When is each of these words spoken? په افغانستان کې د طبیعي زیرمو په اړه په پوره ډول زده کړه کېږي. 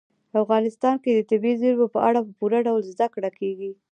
په 0.31 0.37
افغانستان 0.43 0.95
کې 1.03 1.11
د 1.13 1.19
طبیعي 1.31 1.55
زیرمو 1.61 1.87
په 1.95 1.99
اړه 2.07 2.19
په 2.25 2.31
پوره 2.39 2.59
ډول 2.67 2.81
زده 2.93 3.07
کړه 3.13 3.29
کېږي. 3.39 3.71